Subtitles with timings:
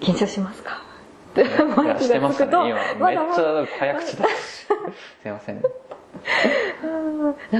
[0.00, 0.82] 緊張しますか？
[1.36, 2.50] いやしてましたね
[2.98, 3.08] 今。
[3.08, 4.30] めっちゃ早口だし
[5.22, 5.62] すいません。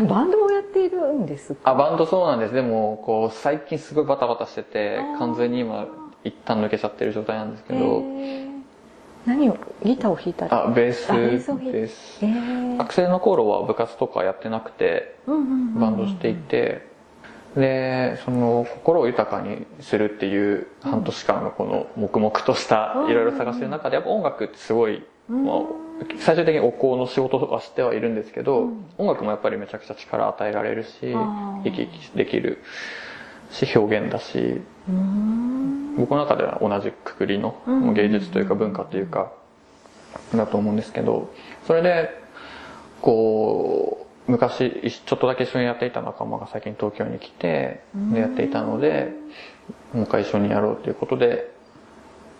[0.08, 1.70] バンドをやっているんですか？
[1.70, 2.54] あバンドそうなんです。
[2.54, 5.86] でもこう最近すごいバタバタしてて完全に今
[6.24, 8.50] 一旦抜けちゃってる状態なんですけへどー。
[9.26, 9.56] 何を？
[9.84, 10.50] ギターを弾いたり？
[10.52, 12.76] あベースあベースを弾いベースへー。
[12.78, 15.34] 学生の頃は部活とかやってなくてバ
[15.90, 16.88] ンドしていて
[17.56, 23.10] でその心を豊かにするっていう半年間のこの黙々としたうん。
[23.10, 25.44] いろいろ探してる中でやっぱ音楽ってすごい、うん。
[25.44, 25.56] まあ、
[26.18, 28.84] 最終的にお香の仕事はしてはいるんですけど、うん。
[28.98, 31.12] 音楽もやっぱりめちゃくちゃ力与えられるし
[31.64, 32.62] 生き生きできる
[33.50, 34.60] し表現だし
[35.96, 37.60] 僕の中では同じくくりの
[37.94, 39.32] 芸術というか文化というか
[40.34, 41.32] だと思うんですけど
[41.66, 42.10] それで
[43.02, 49.12] こう昔ちょっとだけ一緒にやっていた仲間が最近東京に来てでやっていたので
[49.92, 51.50] もう一回一緒にやろうということで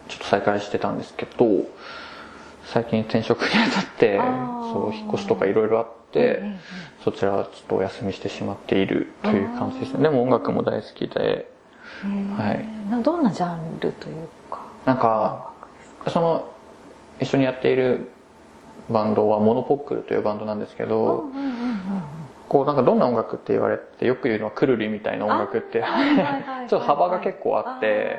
[0.09, 1.47] ちょっと再開してたんですけど
[2.67, 4.19] 最近転職にあたって
[4.73, 6.43] そう引っ越しとかいろいろあって
[7.05, 10.03] そちらはちょっとお休みしてしまっているという感じですね。
[10.03, 11.51] でも音楽も大好きで
[12.37, 12.91] はい。
[12.91, 14.61] などんなジャンルというか？
[14.85, 15.53] なんか
[16.09, 16.53] その
[17.21, 18.11] 一緒にやっている
[18.89, 21.60] バンドはモノポックルというバンドなんですけど、うんうん
[22.51, 25.87] こうなんかどんな音楽って言われてよく言うのはくるりみたいな音楽ってちょ
[26.65, 28.19] っと幅が結構あって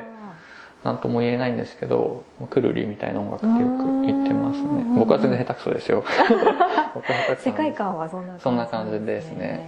[0.82, 4.68] なんとも言えないんですけどくるりみたいな音楽ってよく言ってますね。
[4.68, 4.94] うん。
[4.96, 6.02] 僕は全然下手くそですよ。
[6.94, 9.60] 僕は下手くそ世界観はそんな感じそんな感じですね。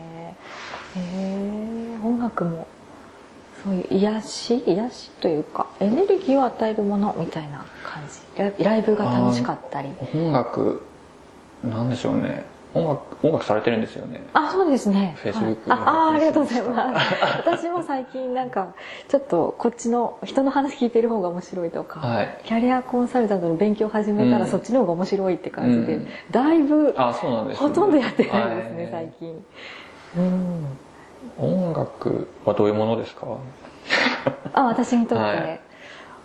[0.97, 2.67] へえ音楽も
[3.62, 4.65] そういう癒し？
[4.67, 8.03] 癒しというかエネルギーを与えるものみたいな感
[8.56, 8.65] じ。
[8.65, 9.91] ライブが楽しかったり。
[10.15, 10.83] 音楽
[11.62, 14.22] なんでしょうね音楽音楽されてるんですよね。
[14.33, 15.17] あそうですね。
[15.22, 15.78] Facebook はい。
[15.78, 17.14] ああありがとうございます。
[17.39, 18.75] 私も最近なんか
[19.08, 22.41] ちょっとこっちの人の話聞いてる方が面白いとか、はい。
[22.44, 24.50] キャリアコンサルタントの勉強始めたらうん。
[24.50, 26.08] そっちの方が面白いって感じで、うん。
[26.31, 27.69] だいぶあそうなんですね。
[27.69, 28.91] ほとんどやってないですね、はい。
[28.91, 29.44] 最近。
[30.16, 30.78] うん。
[31.38, 33.26] 音楽はどういうものですか？
[34.53, 35.60] あ私にとって、はい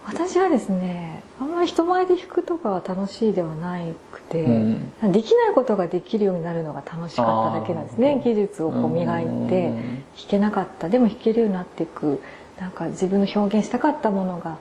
[0.06, 3.80] 私はですねあんまり人前で弾くとかは楽しいではな
[4.12, 5.12] くて、うん。
[5.12, 8.22] できないことができるようになるのが楽しかっただけなんですね。
[8.24, 9.48] 技術をこう磨いてうん。
[9.48, 10.90] 弾けなかった。
[10.90, 12.22] でも弾けるようになっていく
[12.60, 14.58] なんか自分の表現したかったものが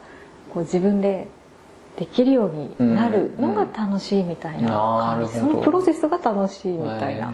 [0.55, 1.27] こう自分で
[1.97, 4.69] できるようになるのが楽しいみたいな。
[4.69, 5.53] 感じ、うんなるほど。
[5.53, 7.33] そのプロセスが楽しいみたいな、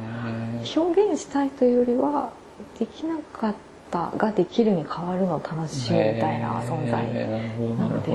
[0.62, 2.30] へ表現したいというよりは
[2.78, 3.73] できなかった
[4.16, 7.04] ができるに変わるの楽しいみたいな存在
[7.76, 8.12] なので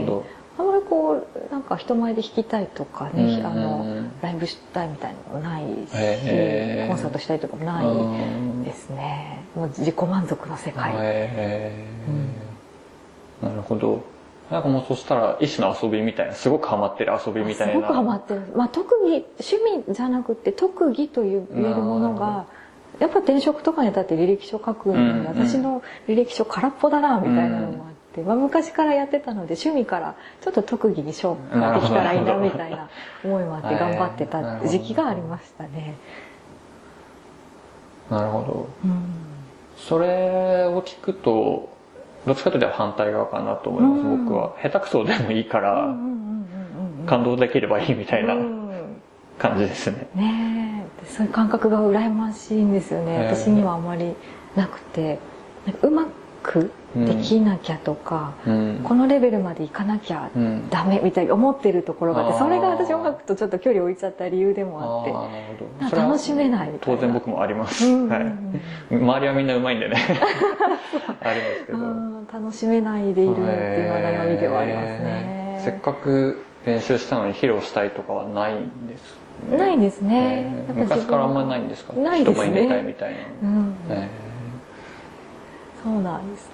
[0.58, 5.68] あんまりこうなんか人前で弾きたいとかね、うんあのライブしたいみたいなのもないし、
[6.88, 9.44] コンサートしたいとかもないですね。
[9.56, 13.48] もう自己満足の世界、へー。
[13.48, 14.04] なるほど。
[14.52, 17.74] なんかもうそしたら一種の遊びみたいなすごくハマってる遊びみたいな。
[17.74, 19.56] すごくハマってる、まあ、特技趣
[19.88, 22.46] 味じゃなくて特技という言えるものなが
[23.00, 32.90] やっぱ転職とかにだって履歴書書くのに、私の履歴書空っぽだなみたいなのもあって、まあ、昔からやってたので趣味からちょっと特技に昇華できたらいいなみたいな
[33.24, 35.96] 思いもあって頑張ってた時期がありましたね。
[38.10, 38.70] なるほど。
[38.84, 39.04] うん。
[39.78, 41.70] それを聞くと
[42.26, 44.26] どっちかというと反対側かなと思います、うん。
[44.26, 44.56] 僕は。
[44.62, 45.96] 下手くそでもいいから
[47.06, 48.34] 感動できればいいみたいな。
[48.34, 48.70] うん
[49.40, 51.08] 感じですね、ねえ。
[51.08, 53.26] そういう感覚が羨ましいんですよね。
[53.26, 54.14] 私にはあまり
[54.56, 55.20] なくて。
[55.66, 56.06] なんかうま
[56.44, 58.82] くできなきゃとか、うん。
[58.84, 60.70] このレベルまでいかなきゃうん。
[60.70, 62.40] ダメみたいに思ってるところがあってあー。
[62.40, 65.06] それが私音楽とちょっと距離を置いちゃった理由でも
[65.82, 65.96] あって。
[65.96, 66.98] 楽しめないみたいな。
[66.98, 68.10] 当然僕もあります、うんうんうん。
[68.10, 69.98] はい、周りはみんなうまいんでね。
[71.22, 71.78] ありますけど。
[71.78, 75.62] うん楽しめないでいるっていうのは悩みではありますね。
[75.66, 80.64] せっかく練習したのに披露したいとかはないんですねないですね。
[80.68, 81.94] へー昔からあんまりないんですか？
[81.94, 82.46] ないですね。
[82.48, 83.18] 人前に出たいみたいな。
[83.44, 83.76] うん。
[83.90, 84.10] へ
[85.84, 86.50] そうなんです。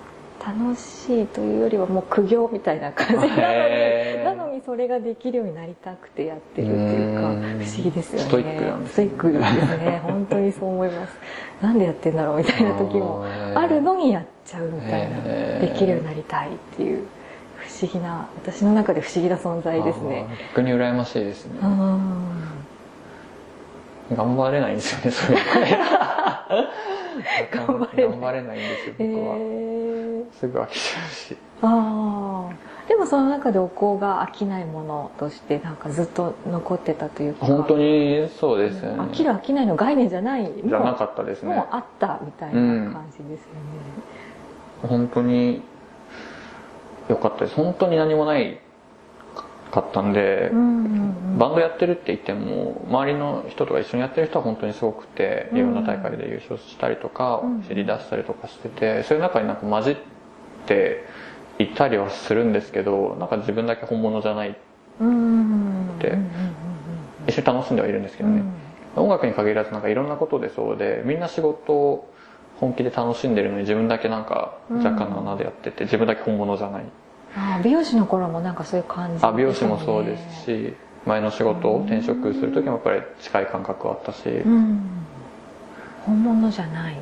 [0.46, 3.14] 楽しいというよりはもう苦行みたいな感じ。
[3.16, 4.26] なのにへー。
[4.38, 7.42] なのにそれができるようになりたくてやってるっていうかうん。
[7.42, 8.26] 不思議ですよね。
[8.26, 10.02] ストイックなんですストイックですね。
[10.06, 11.18] 本当にそう思います。
[11.62, 15.18] なんでやってんだろうみたいな時もあるのにやっちゃうみたいな。
[15.62, 17.00] できるようになりたいっていう
[17.58, 20.28] 不思議な私の中で不思議な存在ですね。
[20.50, 21.54] 逆に羨ましいですね。
[21.64, 22.10] うん
[24.14, 25.40] 頑張れないんですよねそれ。
[27.52, 28.12] 頑張れない。
[28.12, 31.38] 頑張れないんですよえ僕は、ー、すぐ飽きちゃうし。
[31.62, 37.48] ああでもその中でお香が飽きないものとしてなんかずっと残ってたというか。
[37.48, 39.00] 本当にそうですよね。
[39.00, 40.52] 飽きる飽きないの概念じゃない。
[40.64, 41.56] じゃなかったですね。
[41.56, 43.38] もうあったみたいな感じですよね、
[44.84, 45.64] 本当に
[47.10, 47.56] 良かったです。
[47.56, 48.60] 本当に何もない
[49.76, 50.52] かったんで、
[51.38, 57.64] バンドやってるって言っても周りの人とか一緒にやってる人は本当にすごくていろんな大会で優勝したりとかうん。
[57.64, 59.98] 知り出したりとかしててそういう中になんか混じっ
[60.66, 61.04] て
[61.60, 64.58] いたりはするんですけどなんか自分だけ本物じゃない
[65.00, 66.18] うんうんで
[67.28, 68.44] 一緒に楽しんではいるんですけどね、
[68.96, 72.14] 音楽に限らずなんかいろんなことでそうでみんな仕事を
[72.60, 76.86] 本気で楽しんでるのに自分だけなんか若干の穴でやってて自分だけ本物じゃない
[77.36, 80.74] あ美容師の頃もなんかそういう感じあ美容師もそうですし
[81.06, 84.82] 前の仕事を転職する時もやっぱり近い感覚はあったし、うん。
[86.06, 86.98] 本物じゃない。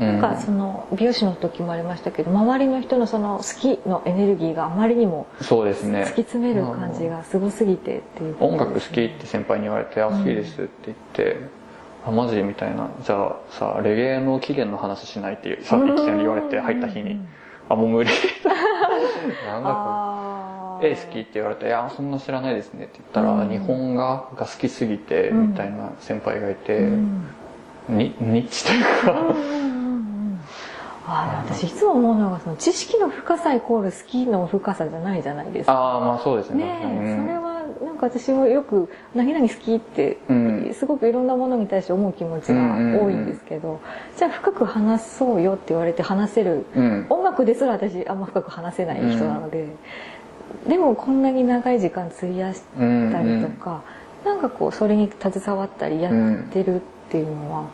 [0.00, 0.20] うん。
[0.20, 6.02] なんかその美容師の時もありましたけど周りの人のその好きのエネルギーがあまりにもそうですね。
[6.02, 11.36] 突き詰める感じがすごすぎてっていう音楽好きって先輩に言われて「あ好きです」って言って
[12.06, 17.20] 「あマジ?」みたいな「じゃあさレゲエの起源の話しない」ってさっき言われて入った日に
[17.68, 18.10] 「あもう無理」
[19.46, 23.48] なんだこあれ「絵好き?」って言われて「いやそんな知らないですね」って言ったら、うん。
[23.48, 27.28] 日本画が好きすぎてうんみたいな先輩がいて、うん。
[27.88, 29.58] にニッチというか、うんうんうん
[31.10, 35.72] あー私いつも思うのがその知識の深さイコール好きの深さじゃないじゃないですか。
[35.72, 36.64] ああまあそうですね。
[36.64, 37.38] ね確かにえそれ
[37.98, 40.74] か私もよく「何々好き」ってうん。
[40.74, 43.80] すごくいろんなものに対して思う気持ちが多いんですけど
[44.16, 47.06] じゃあ深く話そうよって言われて話せるうん。
[47.10, 49.66] 音楽ですら私あんま深く話せない人なので、
[50.66, 53.82] でもこんなに長い時間費やしうんたりとか、
[54.24, 56.12] なんかこうそれに携わったりやっ
[56.52, 56.80] てるっ
[57.10, 57.64] ていうのは、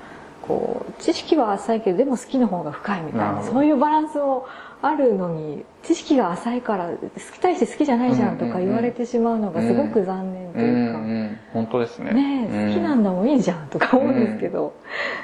[0.43, 4.47] こう知識は浅いけどでも好きの方が深いみたいなそういうバランスも
[4.87, 6.99] あるのに知識が浅いから好
[7.33, 11.39] き対して好きじゃないじゃんとか言われてしまうのがすごく残念とうんいうか、うん。
[11.55, 12.13] 本当ですね。
[12.13, 14.75] ねえ好きなんだもんいいじゃんとか思うんですけど、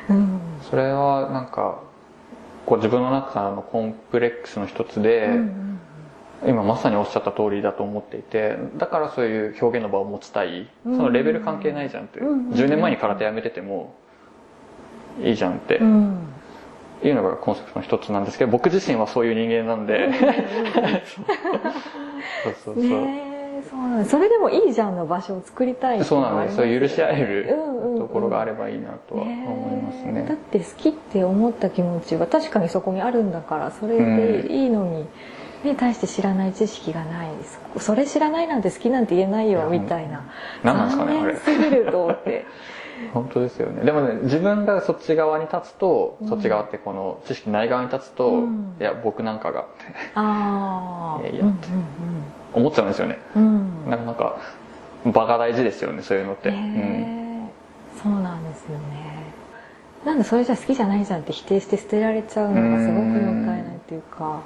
[0.08, 0.40] うん。
[0.62, 1.82] それはなんか
[2.64, 5.66] こう自分の中のコンプレックスの一つで、うん
[6.46, 12.34] 今まさにおっしゃった通りだと思っていてだからそういう表現の場を持ちたい、うんそのレベル関係ないじゃんって、う。
[12.34, 13.94] ん10年前に空手やめてても
[15.22, 15.76] いいじゃんって。
[15.76, 16.18] うん
[17.02, 20.10] いうのがコンセプトの一つなんですけど僕自身はそういう人間なんで。
[22.44, 23.30] そうそうそう、ね
[23.70, 24.04] そうなん。
[24.06, 24.96] それでもいいじゃん。
[24.96, 26.44] の場所を作りたいいそうなん。
[26.46, 27.54] ですそういう許し合える
[27.98, 33.32] ところがあればいいなとは思いますねだって好きって思った気持ちは確かにそこにあるん。
[33.32, 35.06] だからそれでいいのに、
[35.64, 37.28] ね、対して知らない知識がない
[37.76, 38.62] そそれ知らないなん。
[38.62, 39.06] て好きなん。
[39.06, 40.24] て言えないよみたいな
[40.62, 40.88] 何なん。
[40.88, 42.46] ですかねあれすぎると思って
[43.12, 43.84] 本当ですよね。
[43.84, 46.28] でもね自分がそっち側に立つと、うん。
[46.28, 48.76] そっち側ってこの知識ない側に立つと、うん。
[48.80, 49.70] いや僕なんかがって
[50.14, 51.44] ああ いやいや
[52.52, 53.18] 思っちゃうんですよね。
[53.36, 53.90] うん。
[53.90, 54.36] なかなか
[55.06, 57.48] 場が大事ですよねそういうのって、うん、
[58.02, 59.30] そうなんですよね。
[60.04, 64.40] なんでそれじゃ好きじゃないじゃんって否定して捨てられちゃうのがすごくもったいないっていうか。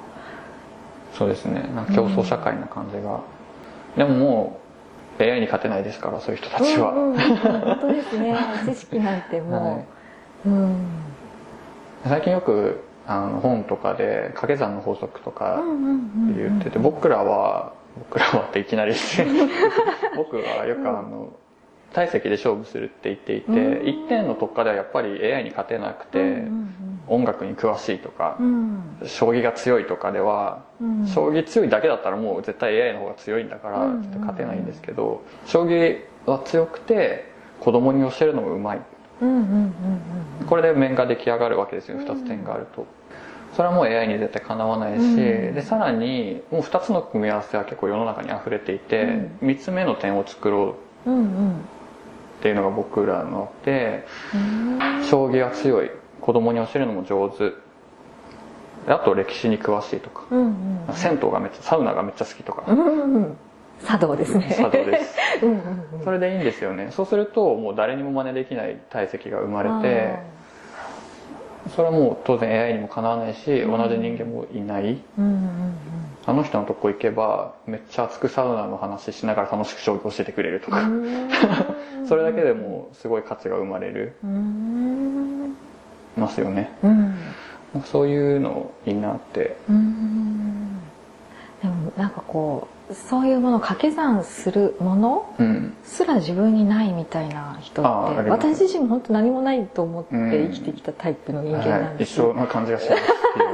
[1.13, 1.69] そうですね。
[1.73, 3.21] なんか競争社会な感じが、
[3.95, 4.64] でももう
[5.19, 8.35] AI に勝てないですからそういう人たちは、うんうんうん本当ですね。
[8.67, 9.85] 知識なんても
[10.45, 10.75] う、うん。
[12.05, 15.91] 最近よくあの本とかで掛け算の法則とかうんうんうんう
[16.31, 18.93] ん言ってて僕らは 僕らはっていきなり
[20.15, 21.29] 僕はよくあの
[21.93, 23.87] 体積で勝負するって言っていて、うん。
[23.87, 28.81] 一点の特化ではやっぱり AI に勝てなくて、うん音楽に詳しいとかう、ん。
[29.05, 31.07] 将棋が強いとかでは、うん。
[31.07, 38.81] 将棋強いだけだったらもう絶対 AI の方が強いんだからうんちょっと勝てないんですけど、将棋は強くて子供に教えるのもうまい。
[39.21, 39.71] うんうんうんうん
[40.47, 42.85] これで面が出来上がるわけですよ2つ点があると。
[43.55, 45.15] それはもう AI に絶対かなわないし、うん。
[45.55, 49.03] でさらにもう2つの組み合わせは結構世の中に溢れていて、
[49.41, 49.47] うん。
[49.47, 51.09] 3つ目の点を作ろう。
[51.09, 55.03] っていうのが僕らのでうん。
[55.05, 55.89] 将棋は強い
[56.25, 57.51] 子供に教えるのも上手。
[58.87, 60.39] であと歴史に詳しいとか、うん
[60.87, 63.37] うん銭湯がめっちゃサウナがめっちゃ好きとか、うんうん
[63.85, 64.55] 茶道ですね。
[64.57, 65.15] 茶道です。
[65.43, 65.57] うんうん
[65.99, 66.03] うん。
[66.03, 66.87] それでいいんですよね。
[66.91, 70.15] そうするともう誰にも真似できない体積が生まれて
[71.75, 74.99] それはもう当然 AI にもかなわないし、うん同じ人間もいない。
[75.19, 75.45] うんうん
[76.27, 81.29] あの人のとこ行けばめっちゃ熱くサウナの話しながら楽しく将棋教えてくれるとか、うんうん。
[82.07, 84.15] それだけでもうすごい価値が生まれる。
[84.23, 85.55] うん
[86.17, 86.71] ますよね。
[86.83, 87.15] うん。
[87.85, 89.57] そういうのいいなって。
[89.69, 90.79] うん。
[91.61, 95.73] でもなんかこうそういうものを掛け算するものうん。
[95.83, 103.01] すら自分にないみたいな人って私自身も本当何もないと思って生きてきたタイプの人間なはい、んですよ、一緒な感じがします。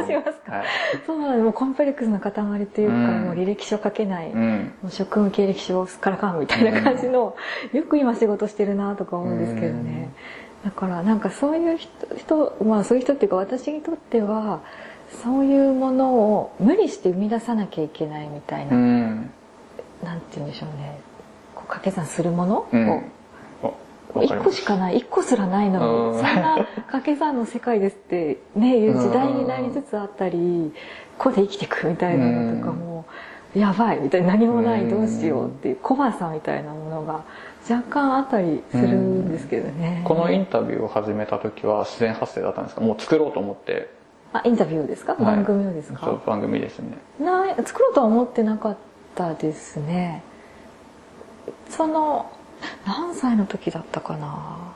[0.07, 0.65] しますかはい
[1.07, 2.31] そうなのもうコンプレックスの塊
[2.67, 3.21] というか、うん。
[3.23, 4.73] もう履歴書書けない、もうん。
[4.87, 7.35] う職務経歴書すっからかんみたいな感じの、
[7.71, 10.09] よく今仕事してるなとか思うんですけどね、
[10.63, 14.61] だからなんかそういう人人まあそういう人っていうか私にとっては
[15.23, 19.31] そういうものを無理して生み出さなきゃいけないみたいな、うん。
[20.03, 20.99] なんてて言うんでしょうね。
[21.53, 22.57] こう掛け算するもの？
[22.59, 22.77] を、う。
[22.77, 23.11] ん
[24.13, 24.99] 1個しかない。
[24.99, 30.73] 1個すらないのにそんな掛け算の世界ですってねいう時代になりつつあったり
[31.17, 33.05] ここで生きていくみたいなのとかも
[33.55, 37.23] やばいみたいな何もないどうしようっていう小バさみたいなものが
[37.69, 40.01] 若干あったりするんですけどね。
[40.05, 42.81] このインタビューを始めた時は自然発生だったんですか？
[42.81, 43.89] もう作ろうと思って。
[44.33, 46.05] あインタビューですか、番組をですか？
[46.05, 46.97] そう番組ですね。
[47.19, 48.77] な作ろうとは思ってなかっ
[49.13, 50.23] たですね。
[51.69, 52.31] その
[52.85, 54.73] 何歳の時だったかな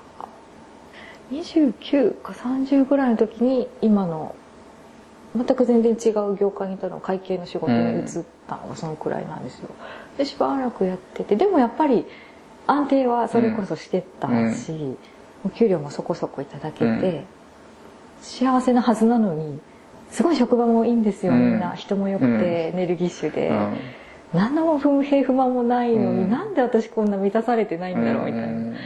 [1.31, 4.35] ？29か30ぐらいの時に今の
[5.35, 8.07] 全く全然違う業界にいたの会計の仕事に移っ
[8.47, 9.69] たのがそのくらいなんですよ。
[10.17, 12.05] でしばらくやっててでもやっぱり
[12.67, 14.97] 安定はそれこそしてたし、うん。
[15.45, 17.23] お給料もそこそこいただけて、うん、
[18.21, 19.59] 幸せなはずなのに
[20.09, 21.73] すごい職場もいいんですよみんな。
[21.73, 23.51] 人も良くて、エネルギッシュで、
[24.33, 28.77] 何の不平不満もないのに、うん、なんで私こんな満たされてないんだろうみたいな。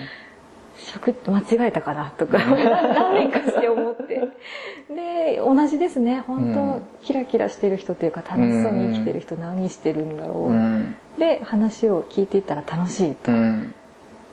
[0.85, 4.29] 職間違えたかなとか何年かして思って。
[4.89, 6.21] で同じですね。
[6.21, 13.73] 本当、うん、キラキラしてる人というか楽しそうに生きてる人何してるんだろう、うん、で話を聞いていったら楽しいと、うん、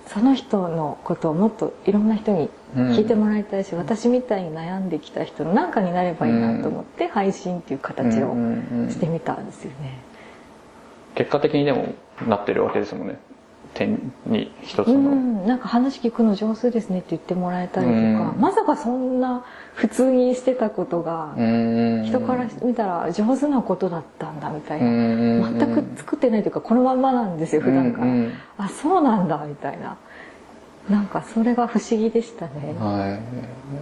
[0.06, 8.34] その人のことをもっといろんな人に聞いてもらいたいし、私みたいに悩んできた人の何かになればいいなと思って配信っていう形を
[8.90, 9.98] してみたんですよね。
[11.14, 11.94] 結果的にでも
[12.26, 13.18] なってるわけですもんね
[13.76, 24.86] 点に一つの、うん、なんか話聞くの上手ですねって言ってもらえたりとか、まさかそんな普通にしてたことが人から見たら上手なことだったんだみたいな。
[24.86, 28.06] 全く作ってないというかこのまんまなんですよ普段から。
[28.58, 29.96] あそうなんだみたいな。
[30.88, 33.18] なんかそれが不思議でしたね、は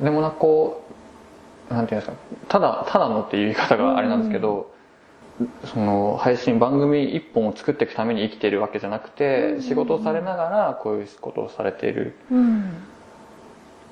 [0.01, 0.83] い、でもなんかこ
[1.71, 2.19] うなんていうんですか。
[2.49, 4.74] ただただのっていう言い方があれなんですけど、
[5.65, 12.15] その配信番組一本を作っていくために生きているわけじゃなくて、仕事をされながらこういうことをされている、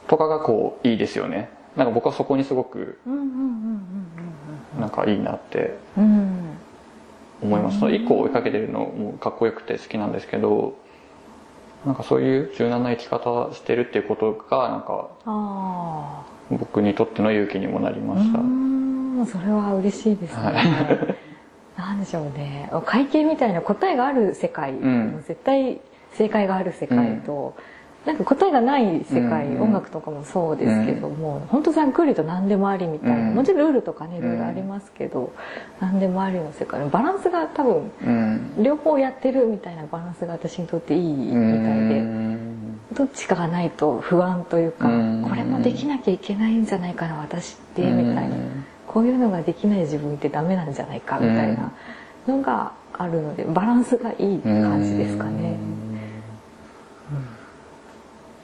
[0.06, 1.50] とかがこういいですよね。
[1.76, 2.98] なんか僕はそこにすごく
[4.78, 5.76] なんかいいなって
[7.42, 10.76] 思います、その一個追いかけてるのもかっこよくて好きなんですけど
[11.84, 15.08] なんかそういう柔軟な生き方してるっていうことがなんか
[16.50, 18.38] 僕にとっての勇気にもなりました。
[19.26, 21.31] それは嬉しいですね、はい
[21.82, 22.70] なんでしょうね。
[22.86, 25.80] 会計みたいな答えがある世界、うん、絶対
[26.14, 27.54] 正解がある世界と、
[28.06, 35.32] うん、なんか答えがない世界、うん、音楽とかもそうですけども、うん、本当ざっくりと何でもありみたいな、もちろんルールとかねいろいろありますけど、
[35.80, 42.62] 何でもありの世界のバランスが多分、両方やってるみたいなバランスが私にとっていいみたいで。
[42.92, 48.36] どっちかがないと不安というか、これもできなきゃいけないんじゃないかな私ってみたいな
[48.92, 51.72] こういうのができない自分ってダメなんじゃないかみたいな
[52.26, 55.56] のがあるのでバランスがいい感じですかね。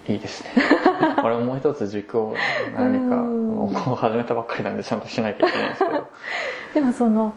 [0.09, 0.51] いいですね。
[1.21, 2.35] これもう一つ軸を
[2.75, 6.07] 何か、もう始めたばっかりなんでちゃんとしなきゃいけないんですけど。
[6.75, 7.35] でもその、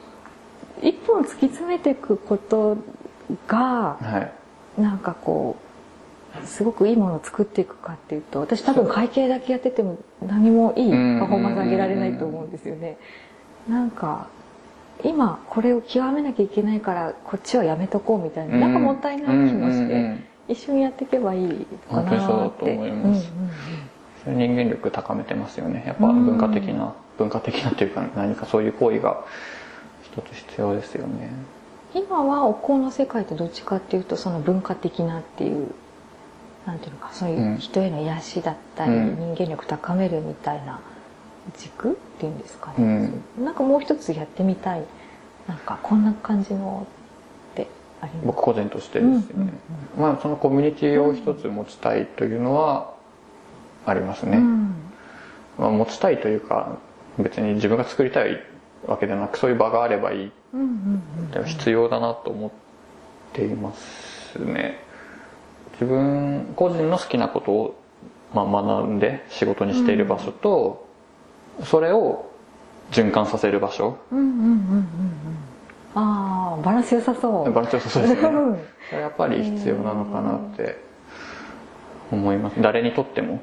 [0.82, 2.78] 一本突き詰めていくこと
[3.48, 4.30] が、は
[4.78, 5.71] い、なんかこう、
[6.46, 12.98] すごくいいものを作っていくかっていうと私多分会計だけやってても何もいいパフォーマンス上げられないと思うんですよね。
[13.70, 14.28] なんか
[15.04, 20.16] 今これを極めなきゃいけないからこっちはやめとこうみたいななんかもったいない気もして
[20.48, 22.20] 一緒にやっていけばいいかなって。
[22.20, 23.32] そうと思います。
[24.26, 25.84] 人間力高めてますよね。
[25.88, 29.24] やっぱ文化的な、文化的なというか何かそういう行為が
[30.04, 31.32] 一つ必要ですよね。
[31.94, 35.68] 今はお香の世界ってどっちかっていうとその文化的なっていう
[36.66, 40.80] なんていうのかそういう人への癒しだったり、うん、人間力高めるみたいな
[41.58, 44.84] 軸っていうんですかね、うん、なんかもう一つやってみたい。
[45.48, 46.88] なんかこんな感じの
[47.54, 47.68] って
[48.02, 52.94] あります僕個人としてですね、うんうんうん、まあそのコミュニティを一つ持ちたいというのは
[53.86, 54.76] ありますね、うん、
[55.58, 56.78] まあ、持ちたいというか
[57.18, 58.42] 別に自分が作りたい
[58.86, 61.04] わけではなくそういう場があればいい、うんうん
[61.36, 62.52] うん、必要だなと思っ
[63.34, 64.80] ていますね
[65.74, 67.76] 自分個人の好きなことを、
[68.34, 70.88] まあ、学んで仕事にしている場所と、
[71.60, 72.30] うん、それを
[72.92, 74.48] 循環させる場所、うんうんうんう
[74.80, 74.88] ん
[75.94, 77.52] ああバランス良さそう。
[77.52, 78.22] バランス良さそうですね。
[78.22, 80.78] それやっぱり必要なのかなって
[82.12, 82.62] 思います。
[82.62, 83.42] 誰にとっても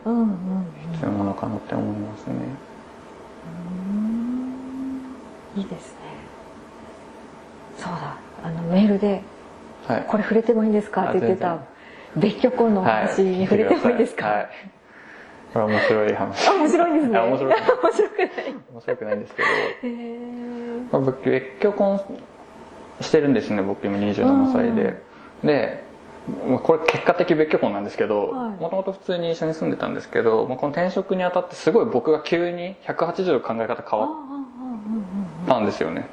[0.92, 2.35] 必要なのかなって思いますね、
[5.56, 5.99] いいですね。
[7.76, 8.16] そうだ。
[8.42, 9.23] あのメールで、
[9.87, 11.58] はい、これ触れてもいいんですか?」って言ってた
[12.17, 14.49] 別居婚の話に触れてもいいですか、はい、
[15.53, 16.50] これ面白い話。
[16.50, 17.19] 面白いですね。
[17.19, 17.61] 面白くない。
[17.61, 18.31] 面白くない。
[18.73, 19.43] 面白くないんですけ
[20.93, 20.99] ど。
[21.00, 22.00] まあ、別居婚
[23.00, 25.09] してるんですね、僕今27歳で。
[25.45, 25.85] で
[26.49, 36.09] まあこれ結果的別居婚なんですけどはいもともと普通に一緒に住んでたんですけど、まあ、この転職にあたってすごい僕が急に180度考え方変わったんですよね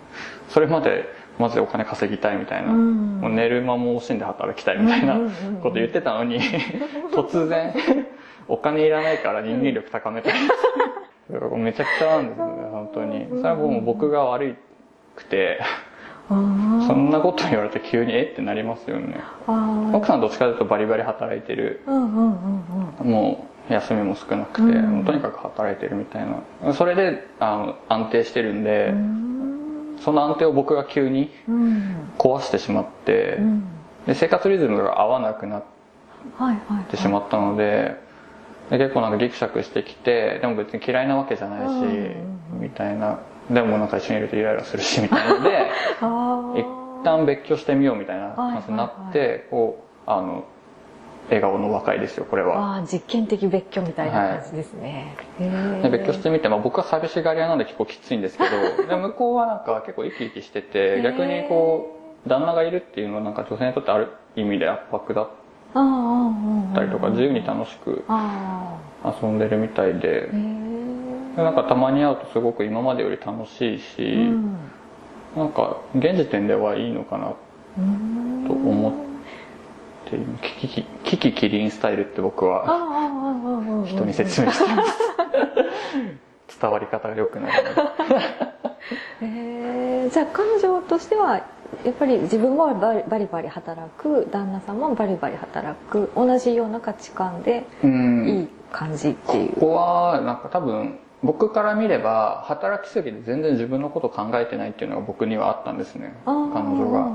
[0.50, 1.06] それまで
[1.40, 3.20] マジでお金稼ぎたいみたいな、うん。
[3.20, 5.16] もう寝る間も惜しんで働きたいみたいな
[5.62, 6.40] こと言ってたのに
[7.12, 7.74] 突然
[8.48, 10.34] お金いらないから人間力高めたい。
[11.58, 13.28] めちゃくちゃなんですよね本当に。
[13.30, 14.56] それはもう僕が悪
[15.16, 15.60] くて
[16.28, 19.20] そんなこと言われて急にえってなりますよね。
[19.94, 21.82] 奥さんどっちかというとバリバリ働いてる。
[21.88, 25.06] もう休みも少なくて、うん。
[25.06, 26.26] とにかく働いてるみたい
[26.64, 26.74] な。
[26.74, 29.35] それであの安定してるんで、うん
[30.00, 32.12] その安定を僕が急にうん。
[32.18, 33.64] 壊してしまって、うん。
[34.08, 35.64] で生活リズムが合わなくなっ
[36.90, 37.96] てしまったので
[38.70, 42.16] で結構なんかギクシャクしてきてでも別に嫌いなわけじゃないし、
[42.60, 43.20] みたいな。
[43.50, 45.70] でもなんか一緒にいるとイライラするしみたいなので
[46.60, 46.66] 一
[47.04, 50.46] 旦別居してみようみたいな話になって、こうあの
[51.30, 52.84] 笑顔の和解ですよこれは。
[52.92, 55.82] 実験的別居みたいな感じですね、へー。
[55.82, 58.50] で別居してみて、まあ、僕は寂しがり屋なんで結構きついんですけど
[58.88, 65.28] で向こうはなんか結構生き生きしてて逆にこう旦那がいるっていうのはなんか女性にとってある意味で圧迫だっ
[66.74, 68.78] たりとか自由に楽しくあ
[69.22, 70.30] 遊んでるみたいで。
[71.36, 74.58] なんかたまに会うとすごく今までより楽しいし、えうん。
[75.36, 77.34] なんか現時点ではいいのかな
[77.78, 79.05] うんと思って
[80.10, 82.66] いるキキキキキリンスタイルって僕は
[83.88, 84.94] 人に説明してます。
[86.60, 89.26] 伝わり方が良くないので。
[89.26, 91.42] へ えじゃあ彼女としては
[91.84, 98.28] やっぱり自分もバリバリ働く旦那さんもバリバリ働く同じような価値観でうん。
[98.28, 99.54] いい感じっていう。
[99.54, 106.14] ここはなんか多分僕から見れば働きすぎて全然自分のこと考えてないっていうのが僕にはあったんですね。
[106.26, 107.10] 彼女が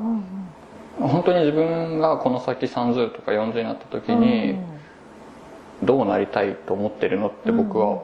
[1.00, 4.20] 本当に自分がこの先30とか40になった時うん。
[4.20, 4.58] に
[5.82, 8.02] どうなりたいと思ってるのって僕は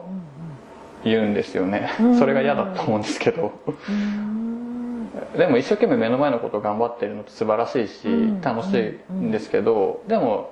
[1.03, 1.91] 言うんですよね。
[1.99, 3.53] うんそれが嫌だと思うんですけど。
[3.87, 5.09] うん。
[5.37, 8.41] でも一生懸命目の前のことを頑張ってるのって素晴らしいしうん。
[8.41, 10.51] 楽しいんですけどでも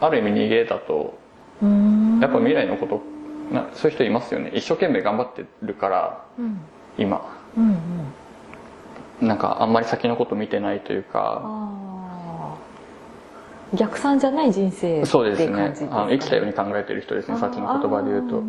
[0.00, 1.18] ある意味逃げだと
[1.62, 2.18] うん。
[2.20, 3.00] やっぱ未来のこと
[3.54, 4.50] なそういう人いますよね。
[4.54, 6.60] 一生懸命頑張ってるからうん。
[6.98, 7.22] 今
[9.20, 11.42] なんかあんまり先のこと見てないというか。
[13.74, 15.74] 逆算じゃない人生そうですね。
[15.90, 18.42] あの生きたように考えてる人ですねさっきの言葉で言うと。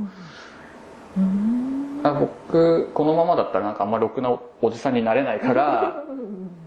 [2.03, 6.03] 僕このままだったらなんかあんまろくなおおじさんになれないから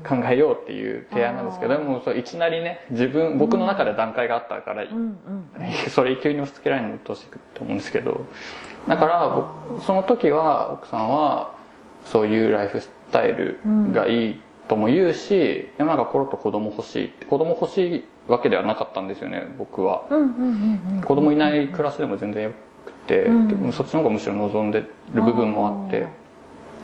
[0.07, 5.19] 考えようっていう提案なんですけどもそういきなりね自分僕の中で段階があったから、うんうん
[5.89, 8.25] それ急に押し付けられるのうっとうしいと思うんですけど。
[8.87, 11.53] だから僕その時は奥さんは
[12.05, 13.61] そういうライフスタイル
[13.93, 20.05] がいいとも言うし、でもなんかコロッと子供欲しいって子供欲しいわけではなかったんですよね僕は。
[21.05, 22.53] 子供いない暮らしでも全然よ
[22.85, 23.73] くて、うん。
[23.73, 26.09] そっちの方がむしろ望んでる部分もあって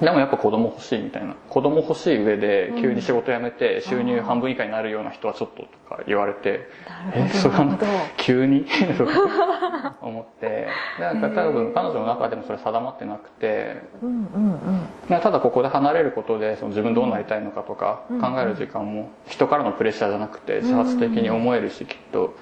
[0.01, 1.35] でもやっぱ子供欲しいみたいな。
[1.49, 7.49] 子供欲しい上で急に仕事辞めて収入半分以下になるような人はちょっととか言われてなるほど。
[7.51, 7.87] なるほど
[8.17, 8.65] 急に？
[8.97, 10.69] とか思って。
[10.99, 14.81] なんか多分彼女の中でもそれ定まってなくてうんうんうん。
[15.09, 18.21] なんかただここで離れることでその自分どうなりたいのかとかうん。
[18.21, 22.35] 考える時間も人からのプレッシャーじゃなくて自発的に思えるしきっと。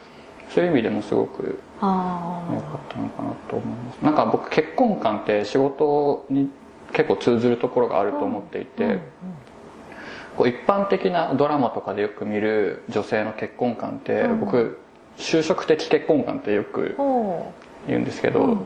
[0.50, 3.96] そういう意味でもすごくあ良かったのかなと思います。
[4.02, 6.48] なんか僕結婚観って仕事に
[6.92, 8.98] 結構通ずるところがあると思っていて、
[10.36, 14.40] こう一般的なドラマとかでよく見る女性の結婚観って、うん。
[14.40, 14.78] 僕
[15.16, 17.52] 就職的結婚観ってよくほ
[17.86, 18.56] 言うんですけど、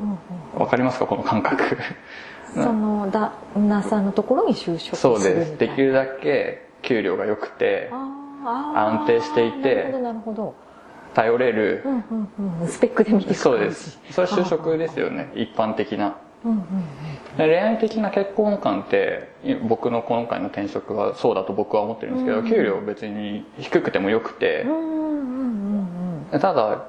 [0.59, 1.07] うかりますか？
[1.07, 1.65] この感覚。
[1.65, 1.67] う
[2.61, 5.59] んその旦那さんのところに就職するそうです。
[5.59, 10.55] できるだけ給料が良くて安定していてなるほど
[11.15, 12.69] 頼れる、うんうんうん。
[12.69, 13.99] スペックで見てそうです。
[14.11, 15.31] それ就職ですよね。
[15.35, 16.67] 一般的なうんうん
[17.37, 24.67] で恋愛的な結婚観ってい僕の今回の転職はそうだと僕は思ってるんですけど、うん給料別に低くてもよくて
[26.31, 26.85] ただ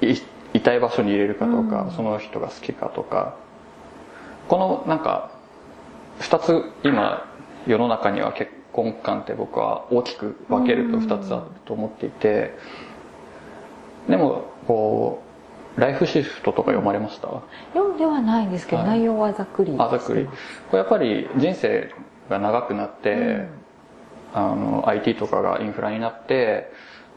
[0.00, 0.14] い
[0.54, 1.90] いたい場所に入れるかとか、うん。
[1.92, 3.36] その人が好きかとか
[4.48, 5.30] このなんか
[6.20, 7.26] 2つ今
[7.66, 12.54] 世の中には結婚観って僕は大きく分けると2つあると思っていて
[14.08, 15.21] でもこう
[15.76, 17.28] ライフシフトとか読まれました？
[17.72, 18.98] 読んではないんですけど、はい。
[19.00, 20.26] 内容はざっくりあざっくり。
[20.26, 20.32] こ
[20.72, 21.90] れやっぱり人生
[22.28, 23.46] が長くなって、
[24.34, 26.70] あの IT とかがインフラになって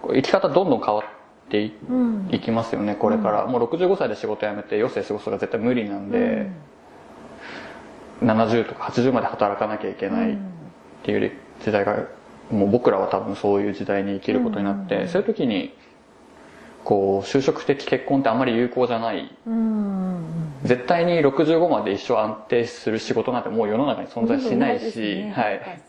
[0.07, 2.29] 生き方どんどん変わってい,、うん。
[2.41, 6.49] きますよねこれから、もう65歳で仕事辞めて余生過ごすのが絶対無理なんで、
[8.23, 10.37] 70とか80まで働かなきゃいけないっ
[11.03, 11.31] ていう
[11.63, 12.05] 時代が
[12.51, 15.11] もう僕らは多分そういう時代に生きることになって、うんうんうん。
[15.11, 15.73] そういう時に
[16.85, 19.35] こう就職的結婚ってあんまり有効じゃない。
[19.47, 20.23] うん。
[20.63, 25.81] 絶対に65まで一生安定する仕事なんてもう世の中に存在しないし、はい、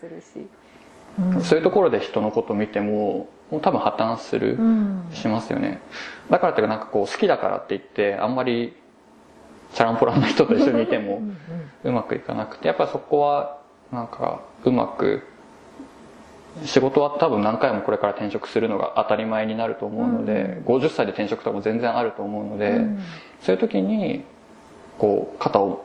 [1.43, 5.07] そういうところで人のことを見てももう多分破綻する、うん。
[5.13, 5.81] しますよね。
[6.31, 8.75] だからっていうかなんかこう好きだからって言ってあんまり
[9.75, 11.37] チャランポランな人と一緒にいてもうん。
[11.85, 12.69] うまくいかなくて。
[12.69, 13.59] やっぱそこは
[13.93, 15.23] なんかうまく
[16.65, 23.01] 仕事は多分何回もこれから転職するのが当たり前になると思うので、50歳で転職とかも全然あると思うので、うん。
[23.43, 24.25] そういう時に
[24.99, 25.85] こう肩を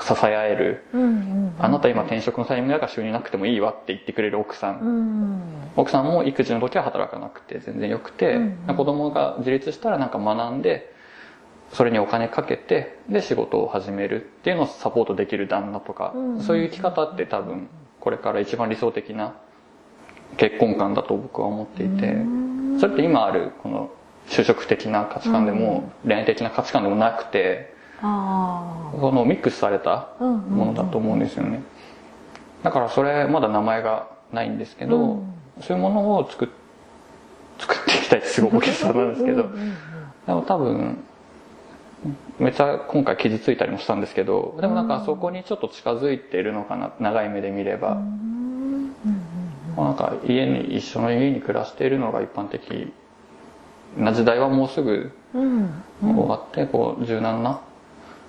[0.00, 5.42] 支え合える、うんうんあなた今転職のタイミングだから収入なくてもいいわって言ってくれる奥さん、うん。
[5.76, 8.76] 奥さんも育児の時は働かなくて全然よくて、うんうん。
[8.76, 10.92] 子供が自立したらなんか学んで
[11.72, 16.42] それにお金かけてで仕事を始めるっていうのをサポートできる旦那とか、うんうん。
[16.42, 19.34] そういう生き方って多分これから一番理想的な
[20.36, 22.16] 結婚観だと僕は思っていて、
[22.80, 23.90] それって今あるこの
[24.28, 31.62] 就職的な価値観でも、恋愛的な価値観でもなくてあそのミックスされたものだと思うんですよね。
[32.62, 35.34] だからそれまだ名前がないんですけど、うん。
[35.60, 36.48] そういうものを作っ
[37.58, 40.98] 作っていきたいってすごい大げさなんですけどでも多分
[42.38, 48.37] めっちゃ今回傷ついたりもしたんですけどでもなんかそこにちょっと近づいているのかな長い目で見れば、うん
[49.78, 52.92] もうなんか家に一緒の家に暮らしているのが一般的
[53.96, 57.60] な時代はもうすぐ終わってこう柔軟な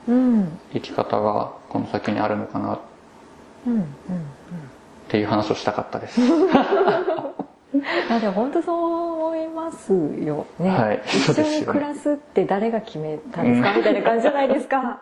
[0.07, 2.75] うん生き方がこの先にあるのかな。
[2.75, 2.79] っ
[5.07, 6.21] ていう話をしたかったです。
[8.11, 15.01] あでも本当そう思いますよね、はい一緒に暮らすって誰が決めたんですか、みたいな感じじゃないですか。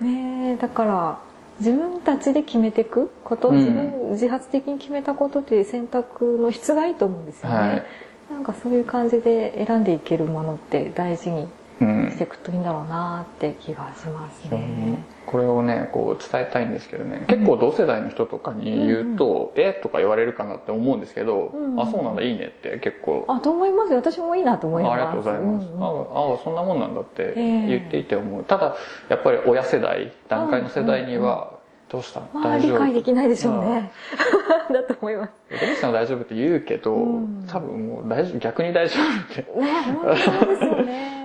[0.00, 1.29] ねえだから
[1.60, 3.56] 自分たちで決めていくこと、うん。
[3.56, 7.86] 自分自発的に決めたことっていう選択の質がいいと思うんですよね、はい。
[8.30, 11.48] なんかそういう感じで選んでいけるものって大事にうん
[11.80, 17.24] していくといいんだろうなって気がしますね、これをねこう伝えたいんですけどね。
[17.26, 19.72] 結構同世代の人とかに言うと「え？
[19.72, 21.72] とか言われるかなって思うんですけど「うん。
[21.72, 23.24] うんあそうなんだいいね」って結構。
[23.28, 23.98] あと思いますよ。
[23.98, 24.92] 私もいいなと思います。
[24.92, 25.82] ありがとうございます、うんうん。
[25.82, 27.66] ああそんなもんなんだってええ。
[27.66, 28.76] 言っていて思う、ただ
[29.08, 33.90] やっぱり親世代段階の世代には「どうしたまあ理大丈夫?」解できないでしょうね、
[34.72, 35.32] だと思います。
[35.50, 35.92] どうしたの？
[35.94, 37.44] 大丈夫って言うけど、うん。
[37.48, 39.60] 多分もう大丈夫逆に大丈夫って。
[39.60, 39.96] ね本
[40.40, 41.19] 当ですよね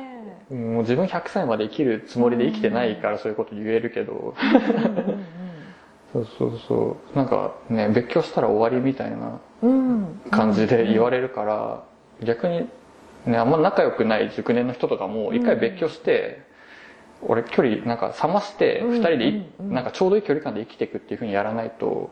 [0.49, 4.35] もう自分100歳まで生きるつもりで生きてないからそういうこと言えるけど、
[6.13, 7.15] そうそうそう。
[7.15, 9.39] なんかね別居したら終わりみたいな
[10.31, 11.83] 感じで言われるから、
[12.23, 12.69] 逆に
[13.25, 16.45] ねあんま仲良くない熟年の人とかも一回別居して、
[17.21, 22.11] 俺距離なんか冷ましてうん二人でなんかちょうどいい距離感で生きていくっていうふうにやらないと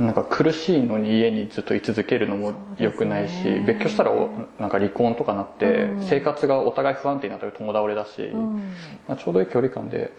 [0.00, 6.02] なんか苦しいのに家にずっと居続けるのも良くないし、ね別居したらおなんか離婚とかなって、うん。
[6.02, 8.72] 生活がお互い不安定になったら共倒れだし、うん。
[9.06, 10.10] まあ、ちょうどいい距離感で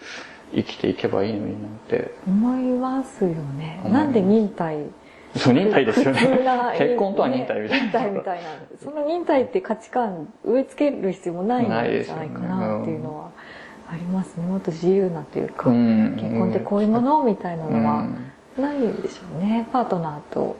[0.53, 2.13] 生きていけばいいのになんて。
[2.27, 3.81] 思いますよね。
[3.85, 4.85] なんで忍耐？
[5.35, 6.19] そう忍耐ですよね。
[6.77, 7.91] 結婚とは忍耐みたいな、ね。
[7.91, 8.43] 忍耐みたいな。
[8.83, 13.31] その忍耐って価値観植え付ける必要もないんじゃないかなっていうのは
[13.89, 14.45] ありますね。
[14.45, 16.17] もっと自由なというか、うん。
[16.17, 17.23] 結婚ってこういうもの？
[17.23, 19.67] みたいなのはうんないでしょうね。
[19.71, 20.55] パートナーと。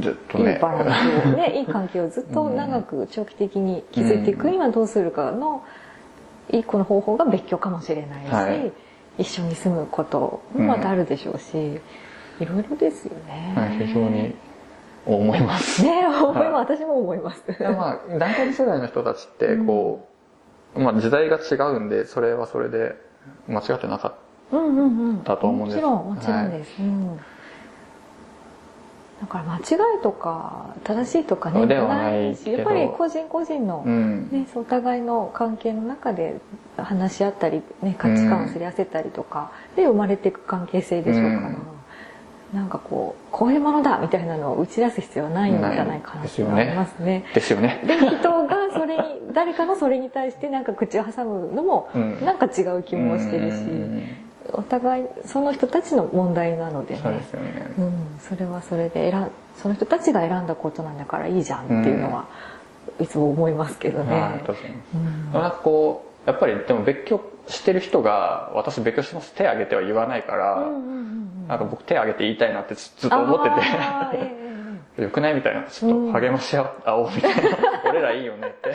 [0.00, 5.64] ずっといいねバランスをねいい関係をずっと長く長期的に築いていくにはどうするかの
[6.50, 8.72] 一個の方法が別居かもしれないし、はい。
[9.18, 11.80] 一緒に住むこともまたあるでしょうし、
[12.40, 13.52] いろいろですよね。
[13.56, 14.34] はい、非常に
[15.04, 15.82] 思います。
[15.82, 16.50] ね思いはい。
[16.50, 17.42] ます私も思います。
[17.46, 20.08] でまあ、段階の世代の人たちって、こ
[20.76, 22.94] う、まあ時代が違うんで、それはそれで
[23.48, 25.24] 間違ってなかっうんうんうん。
[25.24, 26.80] だと思うんですもちろんもちろんです。
[26.80, 27.20] うん
[29.20, 33.90] だから間違いとか正しいとかねではないけどやっぱり個人個人のた。
[33.90, 34.28] うん。
[34.30, 36.40] ね、お互いの関係の中で
[36.76, 41.56] 話し合ったり、ね、価値観をすり合わせたりとかで生まれていく関係性でしょうから、うん
[42.52, 47.26] なんかこうこういうものだみたいなのを打ち出す必要はないんじゃないかなと思いますね。
[47.34, 47.82] ですよね。
[47.86, 49.02] で人がそれに
[49.34, 57.00] 誰かのそれに対してなんか口を挟むのもうんなんか違う気もしてるし、うんお互いその人たちの問題なのでね。
[57.02, 57.70] そうですよね。
[57.78, 62.26] うん、それはそれで選んその人たちが選んだことなんだからいいじゃんっていうのは、
[63.00, 64.20] いつも思いますけどね。
[64.20, 64.74] はい、確かに。
[64.94, 65.32] うん。
[65.32, 69.32] なんかこう、やっぱりでも別居してる人が、私別居してます。
[69.34, 74.36] 手挙げては言わないから、うんうんうんうんなんか僕手挙げて言いたいなってずずっと思ってあーええ
[74.92, 75.34] えて、 よくない？
[75.34, 77.40] みたいな、ちょっと励まし合おうみたいな、
[77.90, 78.70] 俺らいいよねって。
[78.70, 78.74] え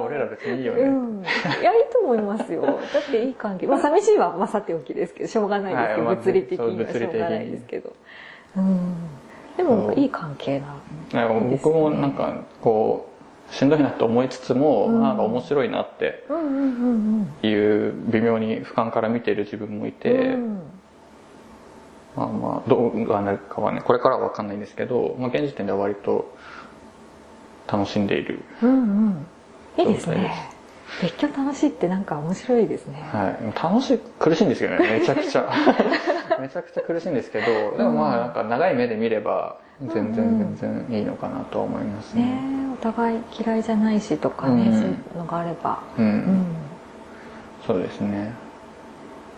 [0.00, 0.82] 俺ら別にいいよね。
[0.82, 2.62] うん、いやいいと思いますよ。
[2.62, 2.76] だっ
[3.10, 3.66] ていい関係。
[3.66, 6.84] まあ寂しいはまあさておきですけどしょうがないですけど、はいまあ物理的に。
[6.84, 7.92] はしょうがないですけど、
[8.56, 8.94] うん。
[9.56, 10.60] でもいい関係
[11.12, 11.48] なね。
[11.50, 13.08] 僕もなんかこ
[13.50, 15.02] うしんどいなと思いつつも、うん。
[15.02, 16.26] なんか面白いなって
[17.42, 20.62] いう微妙に俯瞰から見ている自分もいて、うん。
[22.16, 26.32] まあまあどうなるかはねこれからは分かんないんですけど、まあ、現時点では割と
[27.70, 29.26] 楽しんでいる、うんうん。
[29.78, 30.54] いいですね。
[31.02, 35.00] 別居楽しいってなんか面白いですね、はい、楽しい苦しいんですけどね。
[35.00, 35.50] めちゃくちゃ。
[36.40, 37.46] めちゃくちゃ苦しいんですけど
[37.76, 42.22] でもまあなんか長い目で見れば全然うん全然いいのかなとは思いますね。
[42.22, 42.40] ね
[42.72, 44.72] お互い嫌いじゃないしとかね、うん。
[44.72, 45.78] そういうのがあれば。
[45.98, 46.46] うん、うん。
[47.66, 48.32] そうですね、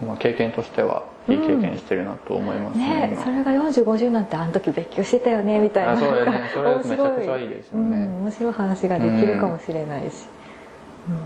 [0.04, 5.92] まあ、経験としてはいい経験してるなと思いますね,今、ねそれが4050なんてあの時別居してたよねみたいな。
[5.92, 7.46] あそうだよねそれ面白めちゃくちゃい。
[7.46, 7.96] いですよね。
[7.96, 10.28] うん、面白い話ができるかもしれないし、
[11.08, 11.16] うん。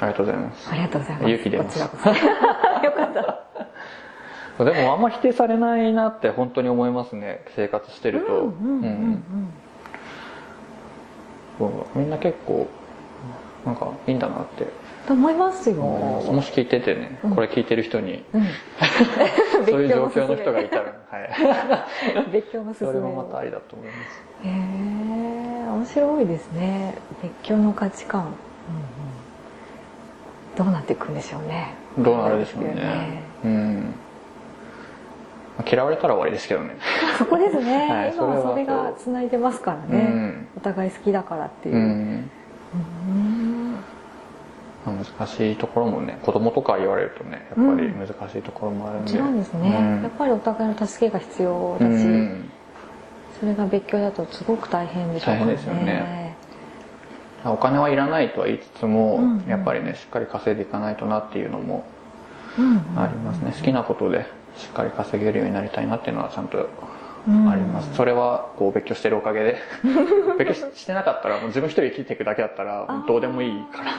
[0.00, 0.70] ありがとうございます。
[0.70, 1.28] ありがとうございます。
[1.30, 1.78] 勇気出ます。
[1.80, 3.12] よかっ
[4.58, 4.64] た。
[4.64, 7.42] でもあんま否定されないなって本当に思いますね。
[7.56, 8.52] 生活してると、
[11.94, 12.66] みんな結構
[13.64, 14.66] なんかいいんだなって
[15.06, 17.34] と思いますよ、もし聞いててね、うん。
[17.34, 18.24] これ聞いてる人に。
[18.32, 18.46] うん、
[19.66, 22.90] そういう状況の人がいたら、はい、 別居のすすめ。
[22.90, 24.22] それもまたありだと思います。
[24.44, 26.94] へえ面白いですね。
[27.22, 28.34] 別居の価値観、うんうん、
[30.56, 31.74] どうなっていくんでしょうね。
[31.98, 33.22] どうなるでしょうね。
[33.44, 33.94] うん
[35.58, 36.76] まあ嫌われたら終わりですけどね。
[37.18, 41.76] そこですね、 はい今はそれがつないでますからうね、ん、お互い好きだからっていう。
[41.76, 42.30] う、ん
[44.84, 50.02] 難しいところもね子供とか言われるとねやっぱり難しいところもあるんで、もちろんですね、うん。
[50.02, 52.50] やっぱりお互いの助けが必要だし、うん。
[53.38, 55.40] それが別居だとすごく大変でしょうね。
[55.40, 56.36] 大変ですよね。
[57.44, 59.38] お金はいらないとは言いつつも、うん。
[59.38, 61.84] うんやっぱりねしっかり稼いでいかないとなっていうのも
[62.58, 62.64] うん。
[62.72, 66.66] うんありますね、好きなことでしっかり稼げるようになりたいなっていうのはちゃんとうん
[67.24, 69.56] あります、それはこう別居してるおかげで。
[70.38, 73.92] 別居ししてなかったらもう自分一人で生きていくだけだったらどうでもいいから。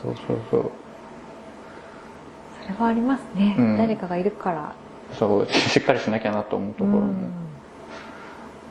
[0.00, 0.70] そうそうそう。
[2.62, 3.76] それはありますね、うん。
[3.78, 4.72] 誰かがいるから。
[5.12, 7.14] そうしっかりしなきゃなと思うところも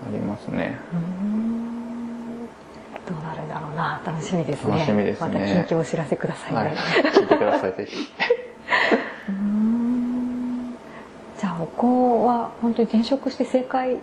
[0.08, 2.48] ありますね、うん。
[3.06, 4.02] どうなるんだろうな。
[4.06, 4.72] 楽しみですね。
[4.72, 5.28] 楽しみですね。
[5.28, 6.76] また近況をお知らせくださいね、はい。
[7.12, 8.08] 聞いてくださいぜひ
[11.80, 13.98] じゃあお子は本当に転職して正解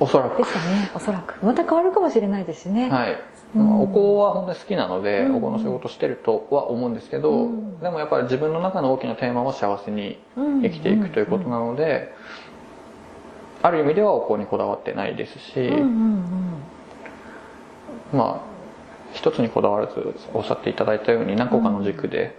[0.00, 0.38] おそらく。
[0.38, 0.90] でしたね。
[0.94, 1.44] おそらく。
[1.44, 3.16] また変わるかもしれないですしね、はい、
[3.54, 3.80] うん。
[3.82, 5.36] お香は本当に好きなので、うん。
[5.36, 7.80] お香の仕事してるとは思うんですけど、うん。
[7.80, 12.12] でもやっぱり自分の中の大きなテーマは幸せに生きていくということなので、
[13.62, 15.70] ある意味ではお香にこだわってないですし、
[18.12, 18.54] まあ
[19.12, 22.36] 一つにこだわらずおっしゃっていただいたように何個かの軸で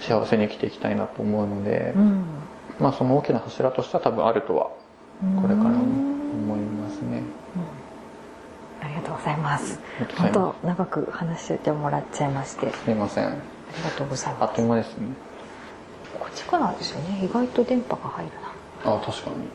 [0.00, 2.24] 幸せに生きていきたいなと思うので、うん
[2.82, 4.70] まあその大きな柱としては多分あるとは
[5.22, 7.22] うんこれからもうん思いますね。
[8.82, 9.78] ありがとうございます
[10.18, 13.28] 本当長く話しててもらっちゃいましてあすいません。
[13.30, 15.06] りがとうございあっとますいう間ですね。
[16.18, 18.32] こっちからですよね意外と電波が入る
[18.84, 19.48] なあ、確かに。